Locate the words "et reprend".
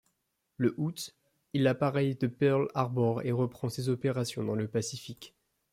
3.23-3.69